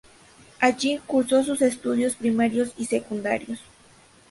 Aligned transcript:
Allí 0.59 0.99
cursó 1.05 1.43
sus 1.43 1.61
estudios 1.61 2.15
primarios 2.15 2.71
y 2.75 2.85
secundarios. 2.87 3.59